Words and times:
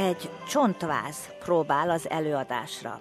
Egy 0.00 0.30
csontváz 0.48 1.16
próbál 1.38 1.90
az 1.90 2.08
előadásra. 2.08 3.00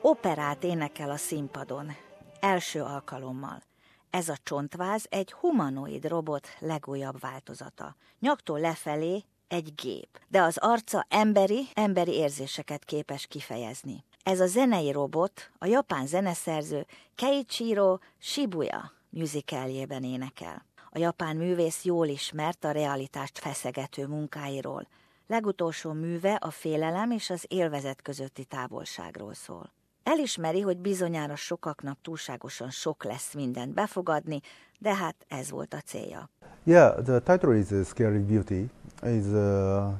Operát 0.00 0.64
énekel 0.64 1.10
a 1.10 1.16
színpadon. 1.16 1.96
Első 2.40 2.82
alkalommal. 2.82 3.62
Ez 4.10 4.28
a 4.28 4.36
csontváz 4.42 5.06
egy 5.08 5.32
humanoid 5.32 6.08
robot 6.08 6.48
legújabb 6.58 7.20
változata. 7.20 7.96
Nyaktól 8.20 8.60
lefelé 8.60 9.24
egy 9.48 9.74
gép, 9.74 10.20
de 10.28 10.40
az 10.40 10.56
arca 10.56 11.06
emberi, 11.08 11.68
emberi 11.74 12.12
érzéseket 12.12 12.84
képes 12.84 13.26
kifejezni. 13.26 14.04
Ez 14.22 14.40
a 14.40 14.46
zenei 14.46 14.92
robot 14.92 15.50
a 15.58 15.66
japán 15.66 16.06
zeneszerző 16.06 16.86
Keiichiro 17.14 17.98
Shibuya 18.18 18.92
musicaljében 19.10 20.04
énekel. 20.04 20.64
A 20.90 20.98
japán 20.98 21.36
művész 21.36 21.84
jól 21.84 22.06
ismert 22.06 22.64
a 22.64 22.70
realitást 22.70 23.38
feszegető 23.38 24.06
munkáiról. 24.06 24.86
Legutolsó 25.26 25.92
műve 25.92 26.34
a 26.34 26.50
félelem 26.50 27.10
és 27.10 27.30
az 27.30 27.44
élvezet 27.48 28.02
közötti 28.02 28.44
távolságról 28.44 29.34
szól. 29.34 29.72
Elismeri, 30.02 30.60
hogy 30.60 30.78
bizonyára 30.78 31.36
sokaknak 31.36 31.98
túlságosan 32.02 32.70
sok 32.70 33.04
lesz 33.04 33.34
mindent 33.34 33.74
befogadni, 33.74 34.40
de 34.78 34.94
hát 34.94 35.14
ez 35.28 35.50
volt 35.50 35.74
a 35.74 35.80
célja. 35.80 36.28
Yeah, 36.64 37.02
the 37.02 37.20
title 37.20 37.56
is 37.56 37.70
uh, 37.70 37.84
Scary 37.84 38.18
Beauty. 38.18 38.70
Is 39.02 39.24
uh, 39.26 39.92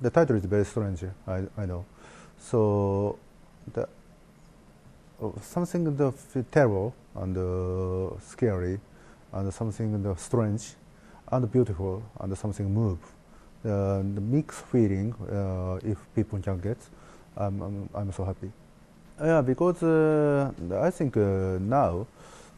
the 0.00 0.10
title 0.10 0.36
is 0.36 0.42
very 0.48 0.64
strange. 0.64 1.02
I, 1.26 1.62
I 1.62 1.64
know. 1.64 1.84
So 2.38 3.18
the 3.72 3.88
uh, 5.20 5.32
something 5.40 5.96
the 5.96 6.12
terrible 6.50 6.92
and 7.14 7.36
uh, 7.36 8.20
scary 8.20 8.80
and 9.30 9.52
something 9.52 10.02
the 10.02 10.14
strange 10.16 10.62
and 11.30 11.50
beautiful 11.50 12.02
and 12.20 12.36
something 12.36 12.74
move. 12.74 12.98
Uh, 13.64 14.02
the 14.14 14.20
mixed 14.20 14.64
feeling, 14.70 15.14
uh, 15.30 15.78
if 15.90 15.98
people 16.14 16.40
can 16.40 16.58
get, 16.60 16.78
I'm, 17.36 17.62
I'm, 17.62 17.88
I'm 17.94 18.12
so 18.12 18.24
happy. 18.24 18.50
Yeah, 19.20 19.40
because 19.40 19.82
uh, 19.84 20.50
I 20.88 20.90
think 20.90 21.16
uh, 21.16 21.58
now, 21.60 22.06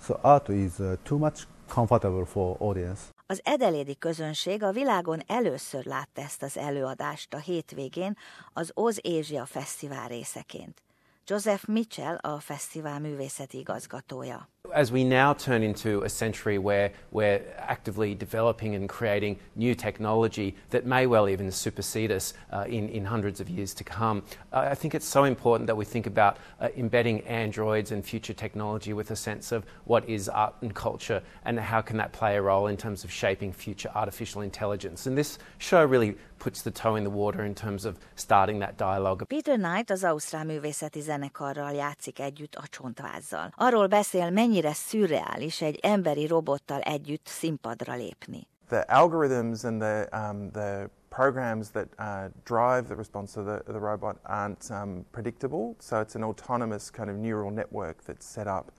so 0.01 0.19
art 0.23 0.49
is 0.49 0.81
uh, 0.81 0.97
too 1.05 1.19
much 1.19 1.47
comfortable 1.69 2.25
for 2.25 2.57
audience. 2.59 3.13
Az 3.27 3.41
edelédi 3.45 3.99
közönség 3.99 4.63
a 4.63 4.73
világon 4.73 5.21
először 5.27 5.85
látta 5.85 6.21
ezt 6.21 6.43
az 6.43 6.59
előadást 6.59 7.35
a 7.35 7.39
hétvégén 7.39 8.17
az 8.53 8.71
Oz 8.75 8.99
Asia 9.03 9.45
Fesztivál 9.45 10.09
részeként. 10.09 10.83
Joseph 11.27 11.69
Mitchell 11.69 12.17
a 12.17 12.39
fesztivál 12.39 13.01
művészeti 13.01 13.59
igazgatója. 13.59 14.49
As 14.75 14.91
we 14.91 15.05
now 15.05 15.35
turn 15.35 15.63
into 15.63 16.03
a 16.03 16.09
century 16.09 16.59
where 16.59 16.91
we're 17.13 17.41
actively 17.59 18.17
developing 18.17 18.75
and 18.75 18.89
creating 18.89 19.39
new 19.55 19.73
technology 19.73 20.57
that 20.71 20.85
may 20.85 21.07
well 21.07 21.29
even 21.29 21.53
supersede 21.53 22.11
us 22.11 22.35
uh, 22.53 22.65
in, 22.67 22.89
in 22.89 23.05
hundreds 23.05 23.39
of 23.39 23.49
years 23.49 23.73
to 23.75 23.85
come, 23.85 24.25
uh, 24.53 24.67
I 24.69 24.75
think 24.75 24.97
it's 24.97 25.07
so 25.07 25.23
important 25.23 25.69
that 25.69 25.77
we 25.77 25.85
think 25.85 26.09
about 26.09 26.39
uh, 26.61 26.71
embedding 26.77 27.21
androids 27.21 27.93
and 27.93 28.05
future 28.05 28.33
technology 28.35 28.93
with 28.93 29.13
a 29.13 29.17
sense 29.17 29.53
of 29.53 29.65
what 29.85 30.09
is 30.09 30.29
art 30.29 30.57
and 30.61 30.75
culture 30.75 31.23
and 31.45 31.61
how 31.61 31.81
can 31.81 31.97
that 31.99 32.13
play 32.13 32.35
a 32.35 32.43
role 32.43 32.67
in 32.67 32.77
terms 32.77 33.05
of 33.05 33.13
shaping 33.13 33.53
future 33.53 33.93
artificial 33.95 34.43
intelligence. 34.43 35.07
And 35.07 35.17
this 35.17 35.39
show 35.59 35.85
really 35.85 36.17
puts 36.45 36.63
the 36.63 36.71
toe 36.71 36.97
in 36.97 37.05
the 37.05 37.17
water 37.23 37.43
in 37.45 37.55
terms 37.55 37.85
of 37.85 37.97
starting 38.15 38.61
that 38.61 38.77
dialogue. 38.77 39.25
Peter 39.25 39.57
Knight 39.57 39.91
az 39.91 40.05
Ausztrál 40.05 40.45
Művészeti 40.45 41.01
Zenekarral 41.01 41.73
játszik 41.73 42.21
együtt 42.21 42.55
a 42.55 42.63
csontvázzal. 42.71 43.53
Arról 43.57 43.87
beszél, 43.87 44.31
mennyire 44.31 44.73
szürreális 44.73 45.63
egy 45.63 45.79
emberi 45.83 46.27
robottal 46.27 46.81
együtt 46.81 47.27
színpadra 47.27 47.95
lépni. 47.95 48.47
The 48.69 48.85
algorithms 48.89 49.65
and 49.65 49.81
the, 49.81 50.09
um, 50.13 50.51
the 50.51 50.91
programs 51.09 51.71
that 51.71 51.89
uh, 51.99 52.31
drive 52.45 52.87
the 52.87 52.95
response 52.95 53.41
of 53.41 53.47
the, 53.47 53.63
the 53.73 53.79
robot 53.79 54.17
aren't 54.23 54.71
um, 54.71 55.05
predictable, 55.11 55.75
so 55.81 56.01
it's 56.01 56.15
an 56.15 56.23
autonomous 56.23 56.91
kind 56.91 57.09
of 57.09 57.17
neural 57.17 57.51
network 57.51 58.03
that's 58.07 58.27
set 58.27 58.47
up. 58.47 58.73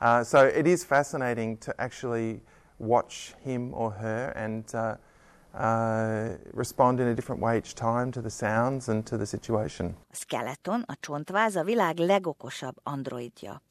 Uh, 0.00 0.24
so 0.24 0.38
it 0.38 0.66
is 0.66 0.84
fascinating 0.84 1.56
to 1.58 1.72
actually 1.78 2.40
watch 2.78 3.34
him 3.44 3.72
or 3.74 3.90
her 3.90 4.32
and 4.36 4.74
uh, 4.74 4.94
uh, 5.54 6.34
respond 6.54 6.98
in 7.00 7.06
a 7.06 7.12
different 7.12 7.42
way 7.42 7.56
each 7.56 7.74
time 7.74 8.10
to 8.10 8.20
the 8.20 8.30
sounds 8.30 8.88
and 8.88 9.04
to 9.04 9.16
the 9.16 9.26
situation. 9.26 9.96
Skeleton, 10.10 10.84
a 10.86 10.96
csontváz 11.00 11.56
a 11.56 11.62
világ 11.62 11.98
legokosabb 11.98 12.76
androidja. 12.82 13.62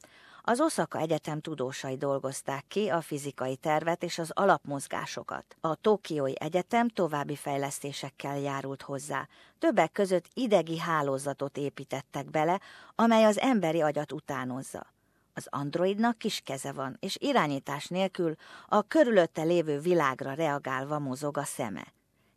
Az 0.44 0.60
Osaka 0.60 0.98
Egyetem 0.98 1.40
tudósai 1.40 1.96
dolgozták 1.96 2.64
ki 2.68 2.88
a 2.88 3.00
fizikai 3.00 3.56
tervet 3.56 4.02
és 4.02 4.18
az 4.18 4.30
alapmozgásokat. 4.34 5.56
A 5.60 5.74
Tokiói 5.74 6.32
Egyetem 6.34 6.88
további 6.88 7.36
fejlesztésekkel 7.36 8.38
járult 8.38 8.82
hozzá. 8.82 9.28
Többek 9.58 9.92
között 9.92 10.28
idegi 10.34 10.78
hálózatot 10.78 11.56
építettek 11.56 12.30
bele, 12.30 12.60
amely 12.94 13.24
az 13.24 13.38
emberi 13.38 13.80
agyat 13.80 14.12
utánozza. 14.12 14.91
Az 15.34 15.46
androidnak 15.50 16.18
kis 16.18 16.40
keze 16.44 16.72
van, 16.72 16.96
és 17.00 17.16
irányítás 17.20 17.86
nélkül 17.86 18.34
a 18.68 18.82
körülötte 18.82 19.42
lévő 19.42 19.78
világra 19.78 20.32
reagálva 20.32 20.98
mozog 20.98 21.38
a 21.38 21.44
szeme. 21.44 21.92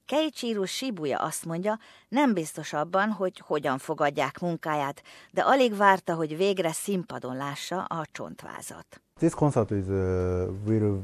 Keiichiro 0.06 0.66
Shibuya 0.66 1.18
azt 1.18 1.46
mondja, 1.46 1.80
nem 2.10 2.34
biztos 2.34 2.74
abban, 2.74 3.10
hogy 3.10 3.40
hogyan 3.46 3.78
fogadják 3.78 4.40
munkáját, 4.40 5.02
de 5.32 5.42
alig 5.42 5.76
várta, 5.76 6.16
hogy 6.16 6.38
végre 6.38 6.72
színpadon 6.72 7.36
lássa 7.36 7.84
a 7.84 8.06
csontvázat. 8.12 9.02
This 9.20 9.34
concert 9.34 9.72
is 9.72 9.88
a 9.88 10.52
very 10.64 11.00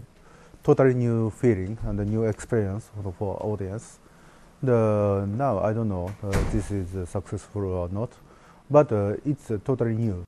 totally 0.61 0.93
new 0.93 1.29
feeling 1.29 1.77
and 1.85 1.99
a 1.99 2.03
new 2.03 2.23
experience 2.23 2.85
for 3.17 3.35
audience. 3.41 3.85
The, 4.63 5.25
now 5.25 5.69
I 5.69 5.73
don't 5.73 5.87
know 5.87 6.09
uh, 6.21 6.49
this 6.49 6.69
is 6.69 7.09
successful 7.09 7.63
or 7.63 7.89
not, 7.89 8.13
but 8.67 8.91
uh, 8.91 9.13
it's 9.25 9.49
uh, 9.49 9.57
totally 9.63 9.95
new. 9.95 10.23